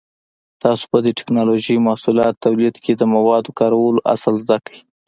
[0.63, 4.79] تاسو به د ټېکنالوجۍ محصولاتو تولید کې د موادو کارولو اصول زده کړئ.